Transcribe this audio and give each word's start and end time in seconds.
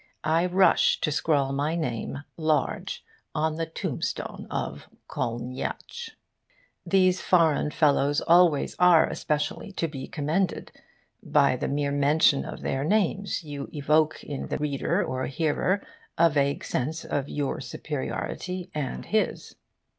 I 0.25 0.47
rush 0.47 0.99
to 1.01 1.11
scrawl 1.11 1.53
my 1.53 1.75
name, 1.75 2.23
large, 2.35 3.05
on 3.35 3.57
the 3.57 3.67
tombstone 3.67 4.47
of 4.49 4.87
Kolniyatsch. 5.07 6.09
These 6.83 7.21
foreign 7.21 7.69
fellows 7.69 8.19
always 8.21 8.75
are 8.79 9.05
especially 9.07 9.71
to 9.73 9.87
be 9.87 10.07
commended. 10.07 10.71
By 11.21 11.55
the 11.55 11.67
mere 11.67 11.91
mention 11.91 12.45
of 12.45 12.61
their 12.61 12.83
names 12.83 13.43
you 13.43 13.69
evoke 13.71 14.23
in 14.23 14.47
reader 14.47 15.05
or 15.05 15.27
hearer 15.27 15.85
a 16.17 16.31
vague 16.31 16.65
sense 16.65 17.05
of 17.05 17.29
your 17.29 17.59
superiority 17.61 18.71
and 18.73 19.05
his. 19.05 19.53